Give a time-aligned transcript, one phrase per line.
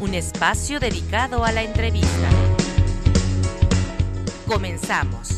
[0.00, 2.30] Un espacio dedicado a la entrevista.
[4.46, 5.33] Comenzamos.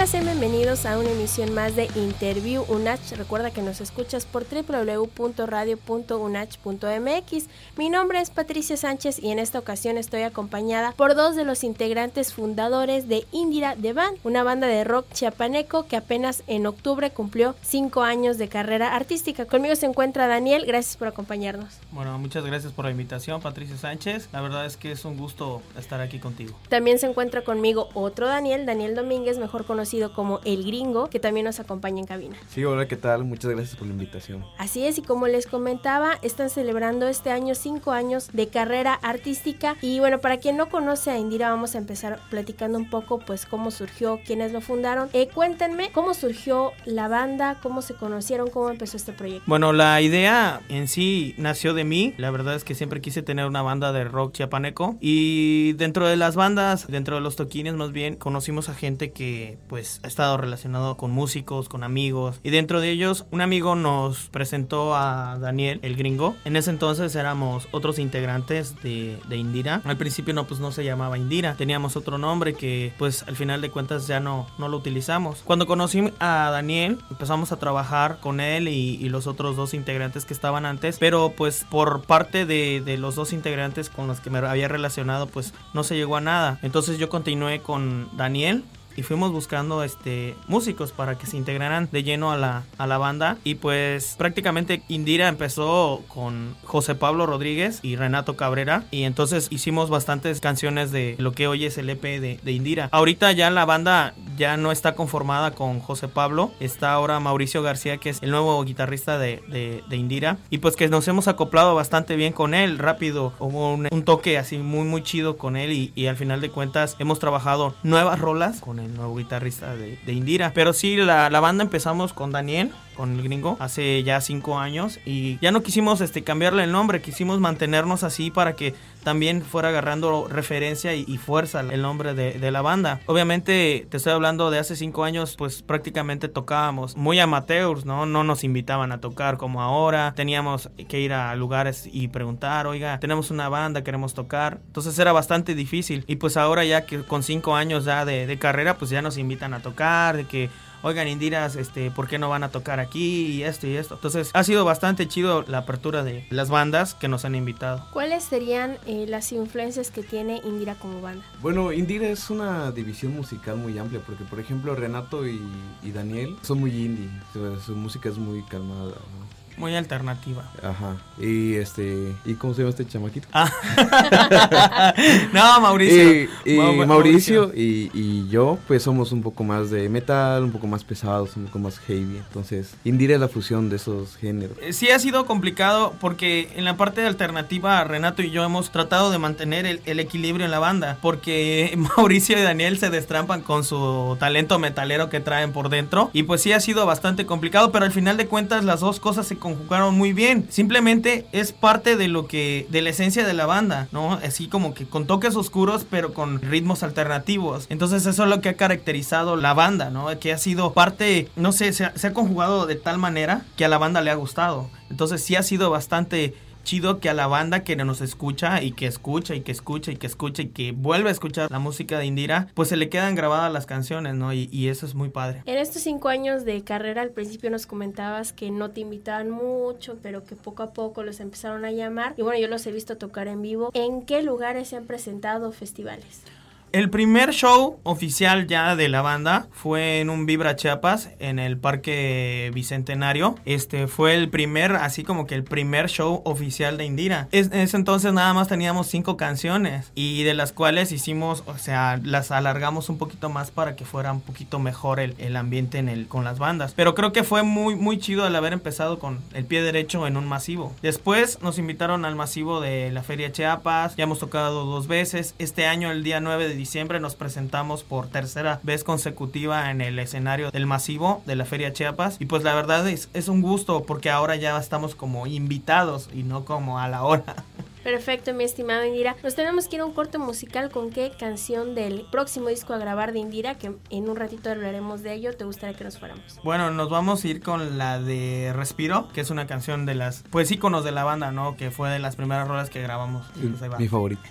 [0.00, 3.18] Hola, sean bienvenidos a una emisión más de Interview UNACH.
[3.18, 7.48] Recuerda que nos escuchas por www.radio.unach.mx.
[7.76, 11.64] Mi nombre es Patricia Sánchez y en esta ocasión estoy acompañada por dos de los
[11.64, 17.10] integrantes fundadores de Indira The Band, una banda de rock chiapaneco que apenas en octubre
[17.10, 19.44] cumplió cinco años de carrera artística.
[19.44, 21.74] Conmigo se encuentra Daniel, gracias por acompañarnos.
[21.92, 24.30] Bueno, muchas gracias por la invitación, Patricia Sánchez.
[24.32, 26.56] La verdad es que es un gusto estar aquí contigo.
[26.70, 31.46] También se encuentra conmigo otro Daniel, Daniel Domínguez, mejor conocido como El Gringo, que también
[31.46, 32.36] nos acompaña en cabina.
[32.48, 33.24] Sí, hola, ¿qué tal?
[33.24, 34.44] Muchas gracias por la invitación.
[34.56, 39.76] Así es, y como les comentaba, están celebrando este año cinco años de carrera artística.
[39.82, 43.46] Y bueno, para quien no conoce a Indira, vamos a empezar platicando un poco, pues,
[43.46, 45.08] cómo surgió, quiénes lo fundaron.
[45.12, 49.44] Eh, cuéntenme cómo surgió la banda, cómo se conocieron, cómo empezó este proyecto.
[49.46, 52.14] Bueno, la idea en sí nació de mí.
[52.16, 54.96] La verdad es que siempre quise tener una banda de rock chiapaneco.
[55.00, 59.58] Y dentro de las bandas, dentro de los toquines más bien, conocimos a gente que,
[59.68, 62.40] pues, ha estado relacionado con músicos, con amigos.
[62.42, 66.36] Y dentro de ellos, un amigo nos presentó a Daniel, el gringo.
[66.44, 69.80] En ese entonces éramos otros integrantes de, Indira.
[69.84, 71.54] Al principio no, pues no se llamaba Indira.
[71.54, 75.42] Teníamos otro nombre que, pues, al final de cuentas ya no, no lo utilizamos.
[75.44, 80.24] Cuando conocí a Daniel, empezamos a trabajar con él y, y los otros dos integrantes
[80.24, 80.98] que estaban antes.
[80.98, 85.26] Pero, pues, por parte de, de los dos integrantes con los que me había relacionado,
[85.26, 86.58] pues, no se llegó a nada.
[86.62, 88.64] Entonces yo continué con Daniel
[88.96, 92.98] y fuimos buscando este músicos para que se integraran de lleno a la, a la
[92.98, 93.38] banda.
[93.44, 98.84] Y pues prácticamente Indira empezó con José Pablo Rodríguez y Renato Cabrera.
[98.90, 102.88] Y entonces hicimos bastantes canciones de lo que hoy es el EP de, de Indira.
[102.92, 107.98] Ahorita ya la banda ya no está conformada con José Pablo, está ahora Mauricio García
[107.98, 110.38] que es el nuevo guitarrista de, de, de Indira.
[110.50, 114.38] Y pues que nos hemos acoplado bastante bien con él, rápido, hubo un, un toque
[114.38, 118.18] así muy muy chido con él y, y al final de cuentas hemos trabajado nuevas
[118.18, 120.52] rolas con el nuevo guitarrista de, Indira.
[120.54, 125.00] Pero sí, la, la, banda empezamos con Daniel, con el gringo, hace ya cinco años.
[125.06, 129.70] Y ya no quisimos este, cambiarle el nombre, quisimos mantenernos así para que también fuera
[129.70, 133.00] agarrando referencia y, fuerza el nombre de, de, la banda.
[133.06, 138.04] Obviamente, te estoy hablando de hace cinco años, pues prácticamente tocábamos muy amateurs, ¿no?
[138.04, 140.12] No nos invitaban a tocar como ahora.
[140.14, 144.60] Teníamos que ir a lugares y preguntar, oiga, tenemos una banda, queremos tocar.
[144.66, 146.04] Entonces era bastante difícil.
[146.06, 149.16] Y pues ahora ya que con cinco años ya de, de carrera, pues ya nos
[149.16, 150.50] invitan a tocar, de que
[150.82, 153.94] oigan Indiras, este, ¿por qué no van a tocar aquí y esto y esto?
[153.94, 157.86] Entonces ha sido bastante chido la apertura de las bandas que nos han invitado.
[157.92, 161.24] ¿Cuáles serían eh, las influencias que tiene Indira como banda?
[161.40, 165.40] Bueno, Indira es una división musical muy amplia porque por ejemplo Renato y,
[165.82, 168.90] y Daniel son muy indie, su, su música es muy calmada.
[168.90, 169.39] ¿no?
[169.60, 170.42] Muy alternativa.
[170.62, 170.96] Ajá.
[171.18, 172.14] Y este.
[172.24, 173.28] ¿Y cómo se llama este chamaquito?
[173.32, 173.50] Ah.
[175.32, 176.12] no, Mauricio.
[176.12, 180.52] Y, y Mauricio, Mauricio y, y, yo, pues somos un poco más de metal, un
[180.52, 182.16] poco más pesados, un poco más heavy.
[182.16, 184.56] Entonces, Indira es la fusión de esos géneros.
[184.70, 189.10] Sí, ha sido complicado porque en la parte de alternativa, Renato y yo hemos tratado
[189.10, 190.98] de mantener el, el equilibrio en la banda.
[191.00, 196.10] Porque Mauricio y Daniel se destrampan con su talento metalero que traen por dentro.
[196.12, 199.26] Y pues sí, ha sido bastante complicado, pero al final de cuentas, las dos cosas
[199.26, 200.46] se conjugaron muy bien.
[200.50, 204.14] Simplemente es parte de lo que, de la esencia de la banda, ¿no?
[204.14, 207.66] Así como que con toques oscuros, pero con ritmos alternativos.
[207.68, 210.06] Entonces eso es lo que ha caracterizado la banda, ¿no?
[210.18, 213.68] Que ha sido parte, no sé, se se ha conjugado de tal manera que a
[213.68, 214.70] la banda le ha gustado.
[214.90, 216.34] Entonces sí ha sido bastante
[216.64, 219.96] chido que a la banda que nos escucha y que escucha y que escucha y
[219.96, 223.14] que escucha y que vuelve a escuchar la música de Indira, pues se le quedan
[223.14, 224.32] grabadas las canciones, ¿no?
[224.32, 225.42] Y, y, eso es muy padre.
[225.46, 229.98] En estos cinco años de carrera, al principio nos comentabas que no te invitaban mucho,
[230.02, 232.14] pero que poco a poco los empezaron a llamar.
[232.16, 233.70] Y bueno, yo los he visto tocar en vivo.
[233.74, 236.22] ¿En qué lugares se han presentado festivales?
[236.72, 241.58] El primer show oficial ya de la banda fue en un Vibra Chiapas en el
[241.58, 243.34] Parque Bicentenario.
[243.44, 247.26] Este fue el primer, así como que el primer show oficial de Indira.
[247.32, 251.98] en ese entonces nada más teníamos cinco canciones y de las cuales hicimos, o sea,
[252.04, 255.88] las alargamos un poquito más para que fuera un poquito mejor el, el ambiente en
[255.88, 256.72] el, con las bandas.
[256.76, 260.16] Pero creo que fue muy, muy chido el haber empezado con el pie derecho en
[260.16, 260.72] un masivo.
[260.82, 263.96] Después nos invitaron al masivo de la Feria Chiapas.
[263.96, 265.34] Ya hemos tocado dos veces.
[265.40, 269.98] Este año, el día 9 de diciembre nos presentamos por tercera vez consecutiva en el
[269.98, 272.16] escenario del masivo de la Feria Chiapas.
[272.20, 276.22] Y pues la verdad es, es un gusto porque ahora ya estamos como invitados y
[276.22, 277.34] no como a la hora.
[277.82, 279.16] Perfecto, mi estimada Indira.
[279.22, 282.78] Nos tenemos que ir a un corte musical con qué canción del próximo disco a
[282.78, 285.36] grabar de Indira, que en un ratito hablaremos de ello.
[285.36, 286.38] ¿Te gustaría que nos fuéramos?
[286.42, 290.24] Bueno, nos vamos a ir con la de Respiro, que es una canción de las,
[290.30, 291.56] pues íconos de la banda, ¿no?
[291.56, 293.26] Que fue de las primeras rolas que grabamos.
[293.34, 294.22] Pues mi favorita.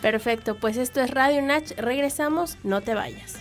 [0.00, 1.70] Perfecto, pues esto es Radio Nach.
[1.76, 3.38] Regresamos, no te vayas.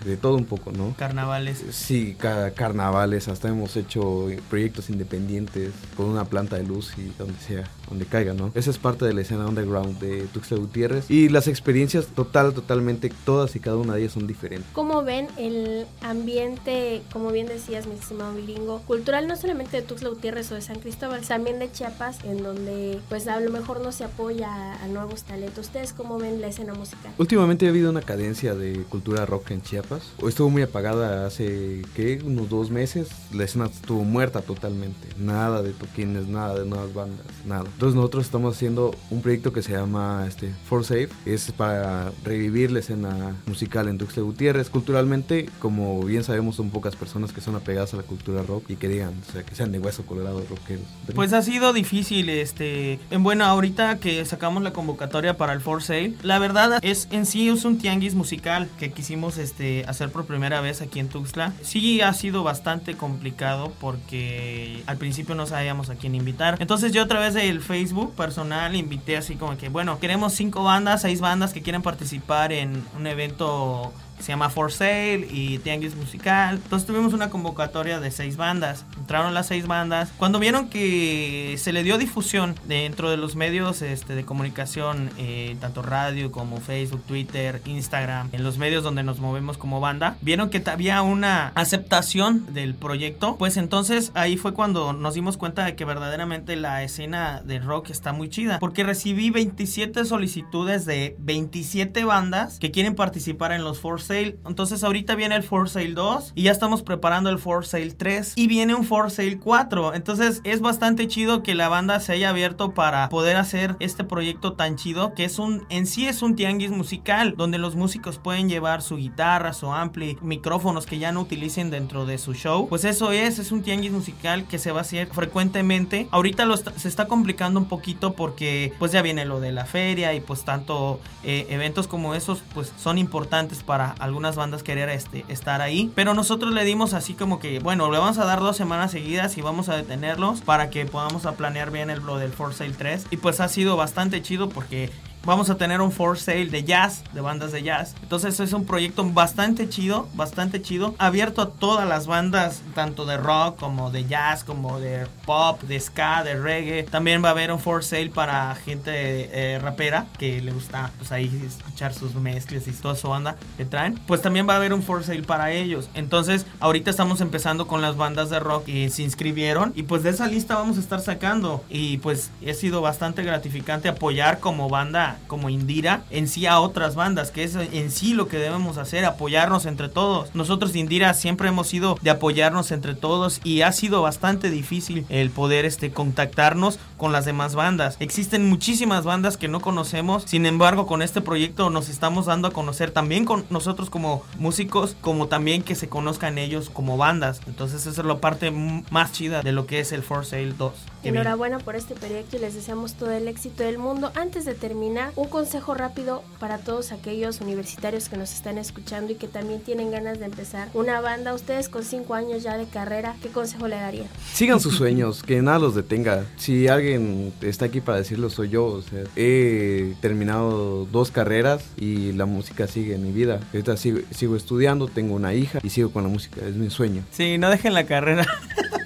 [0.06, 0.94] de todo un poco, ¿no?
[0.98, 1.64] Carnavales.
[1.72, 2.16] Sí,
[2.56, 8.06] carnavales, hasta hemos hecho proyectos independientes con una planta de luz y donde sea, donde
[8.06, 8.52] caiga, ¿no?
[8.54, 13.12] Esa es parte de la escena underground de Tuxtla Gutiérrez y las experiencias total, totalmente,
[13.26, 14.70] todas y cada una de ellas son diferentes.
[14.74, 20.10] ¿Cómo ven el ambiente, como bien decías, mi estimado gringo, cultural no solamente de Tuxtla
[20.10, 23.92] Gutiérrez o de San Cristóbal, también de Chiapas, en donde pues a lo mejor no
[23.92, 25.66] se apoya a, nuevos talentos?
[25.66, 27.14] ¿Ustedes cómo ven la escena musical?
[27.18, 30.12] Últimamente ha habido una cadencia de cultura rock en Chiapas.
[30.28, 32.22] Estuvo muy apagada hace, ¿qué?
[32.24, 33.10] Unos dos meses.
[33.34, 35.08] La escena estuvo muerta totalmente.
[35.18, 37.64] Nada de toquines, nada de nuevas bandas, nada.
[37.66, 41.10] Entonces nosotros estamos haciendo un proyecto que se llama este, For Safe.
[41.26, 44.70] Es para revivir la escena musical en Tuxtla Gutiérrez.
[44.70, 48.76] Culturalmente, como bien sabemos, son pocas personas que son apegadas a la cultura rock y
[48.76, 50.86] que digan, o sea, que sean de hueso colorado rockeros.
[51.16, 55.82] Pues ha sido difícil, este, en bueno, ahorita que sacamos la convocatoria para el For
[55.82, 60.10] Sale, la verdad es en sí es un tianguis musical que quisimos, este, este, hacer
[60.10, 61.54] por primera vez aquí en Tuxtla.
[61.62, 66.58] Sí ha sido bastante complicado porque al principio no sabíamos a quién invitar.
[66.60, 71.04] Entonces yo a través del Facebook personal invité así como que, bueno, queremos cinco bandas,
[71.04, 76.56] seis bandas que quieren participar en un evento se llama For Sale y Tianguis Musical.
[76.56, 78.86] Entonces tuvimos una convocatoria de seis bandas.
[78.98, 80.12] Entraron las seis bandas.
[80.18, 85.56] Cuando vieron que se le dio difusión dentro de los medios este, de comunicación, eh,
[85.60, 90.50] tanto radio como Facebook, Twitter, Instagram, en los medios donde nos movemos como banda, vieron
[90.50, 93.36] que había una aceptación del proyecto.
[93.38, 97.90] Pues entonces ahí fue cuando nos dimos cuenta de que verdaderamente la escena de rock
[97.90, 98.60] está muy chida.
[98.60, 105.16] Porque recibí 27 solicitudes de 27 bandas que quieren participar en los For Entonces ahorita
[105.16, 108.76] viene el For Sale 2 y ya estamos preparando el For Sale 3 y viene
[108.76, 109.94] un For Sale 4.
[109.94, 114.54] Entonces es bastante chido que la banda se haya abierto para poder hacer este proyecto
[114.54, 118.50] tan chido que es un en sí es un tianguis musical donde los músicos pueden
[118.50, 122.68] llevar su guitarra, su ampli, micrófonos que ya no utilicen dentro de su show.
[122.68, 126.08] Pues eso es, es un tianguis musical que se va a hacer frecuentemente.
[126.12, 126.46] Ahorita
[126.76, 130.44] se está complicando un poquito porque pues ya viene lo de la feria y pues
[130.44, 135.92] tanto eh, eventos como esos pues son importantes para algunas bandas querer este, estar ahí.
[135.96, 139.38] Pero nosotros le dimos así como que, bueno, le vamos a dar dos semanas seguidas
[139.38, 143.08] y vamos a detenerlos para que podamos planear bien el lo del For Sale 3.
[143.12, 144.92] Y pues ha sido bastante chido porque
[145.26, 147.96] vamos a tener un for sale de jazz, de bandas de jazz.
[148.02, 153.18] Entonces es un proyecto bastante chido, bastante chido, abierto a todas las bandas, tanto de
[153.18, 156.84] rock como de jazz, como de pop, de ska, de reggae.
[156.84, 161.12] También va a haber un for sale para gente eh, rapera que le gusta pues
[161.12, 164.00] ahí escuchar sus mezclas y toda su banda que traen.
[164.08, 165.90] Pues también va a haber un for sale para ellos.
[165.94, 170.10] Entonces ahorita estamos empezando con las bandas de rock que se inscribieron y pues de
[170.10, 175.13] esa lista vamos a estar sacando y pues ha sido bastante gratificante apoyar como banda
[175.28, 179.06] como Indira en sí a otras bandas, que es en sí lo que debemos hacer,
[179.06, 180.34] apoyarnos entre todos.
[180.36, 185.30] Nosotros Indira siempre hemos sido de apoyarnos entre todos y ha sido bastante difícil el
[185.30, 187.98] poder este contactarnos con las demás bandas.
[188.00, 192.52] Existen muchísimas bandas que no conocemos, sin embargo con este proyecto nos estamos dando a
[192.52, 197.42] conocer también con nosotros como músicos, como también que se conozcan ellos como bandas.
[197.48, 200.74] Entonces esa es la parte más chida de lo que es el For Sale 2.
[201.04, 204.12] Enhorabuena por este proyecto y les deseamos todo el éxito del mundo.
[204.16, 209.16] Antes de terminar, un consejo rápido para todos aquellos universitarios que nos están escuchando y
[209.16, 211.34] que también tienen ganas de empezar una banda.
[211.34, 214.08] Ustedes con cinco años ya de carrera, ¿qué consejo le darían?
[214.34, 216.26] Sigan sus sueños, que nada los detenga.
[216.38, 218.66] Si alguien está aquí para decirlo, soy yo.
[218.66, 223.40] O sea, he terminado dos carreras y la música sigue en mi vida.
[223.54, 226.42] Ahorita sigo, sigo estudiando, tengo una hija y sigo con la música.
[226.48, 227.04] Es mi sueño.
[227.12, 228.26] Sí, no dejen la carrera.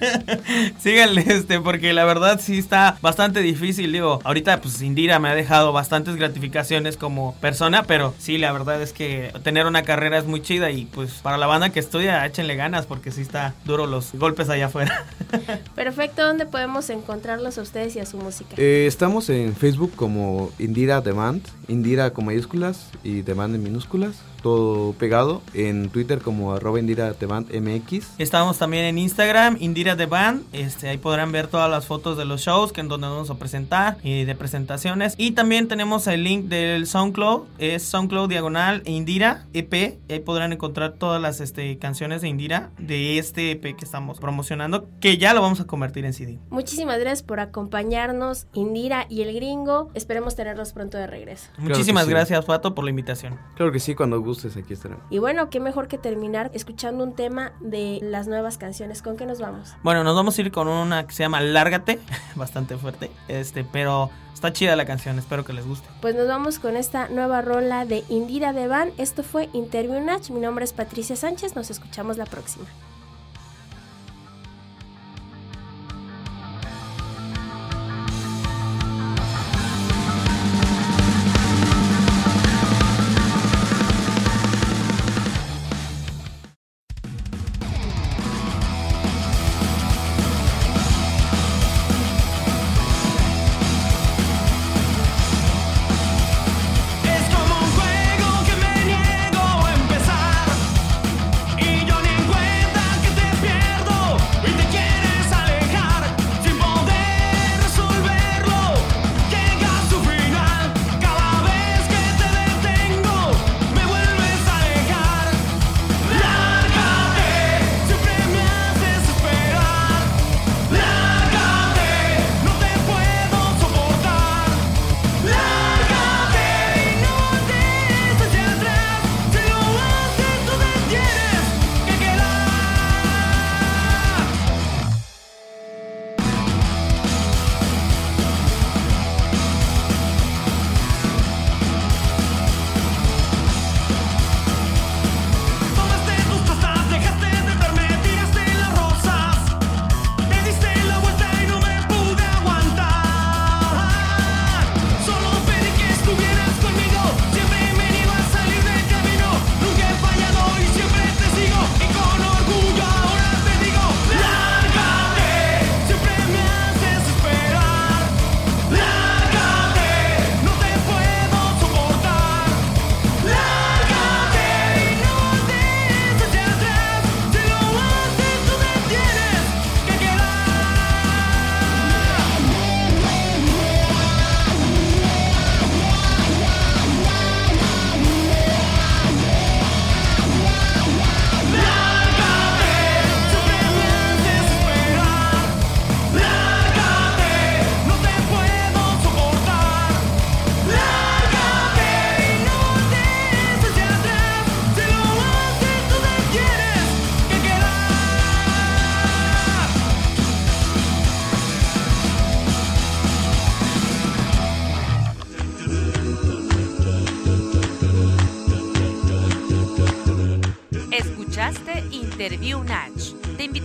[0.78, 3.92] Síganle este, porque la verdad sí está bastante difícil.
[3.92, 8.80] Digo, ahorita pues Indira me ha dejado bastantes gratificaciones como persona, pero sí, la verdad
[8.82, 12.24] es que tener una carrera es muy chida y pues para la banda que estudia,
[12.24, 15.04] échenle ganas porque sí está duro los golpes allá afuera.
[15.74, 18.54] Perfecto, ¿dónde podemos encontrarlos a ustedes y a su música?
[18.56, 24.92] Eh, estamos en Facebook como Indira Demand, Indira con mayúsculas y Demand en minúsculas todo
[24.94, 25.42] pegado.
[25.54, 28.18] En Twitter como arroba Indira MX.
[28.18, 30.44] Estamos también en Instagram, Indira The Band.
[30.52, 33.34] Este, ahí podrán ver todas las fotos de los shows que en donde vamos a
[33.34, 35.14] presentar y de presentaciones.
[35.16, 37.42] Y también tenemos el link del SoundCloud.
[37.58, 39.98] Es SoundCloud Diagonal Indira EP.
[40.08, 44.88] Ahí podrán encontrar todas las este, canciones de Indira de este EP que estamos promocionando.
[45.00, 46.38] Que ya lo vamos a convertir en CD.
[46.50, 49.90] Muchísimas gracias por acompañarnos, Indira y el gringo.
[49.94, 51.48] Esperemos tenerlos pronto de regreso.
[51.58, 53.38] Muchísimas gracias, Fato, por la invitación.
[53.56, 55.04] Claro que sí, cuando gustes, aquí estaremos.
[55.10, 59.02] Y bueno, qué mejor que terminar escuchando un tema de las nuevas canciones.
[59.02, 59.74] ¿Con qué nos vamos?
[59.82, 61.98] Bueno, nos vamos a ir con una que se llama Lárgate,
[62.36, 65.88] bastante fuerte, este, pero está chida la canción, espero que les guste.
[66.00, 68.92] Pues nos vamos con esta nueva rola de Indira Devan.
[68.96, 70.30] Esto fue Interview Natch.
[70.30, 71.56] Mi nombre es Patricia Sánchez.
[71.56, 72.66] Nos escuchamos la próxima.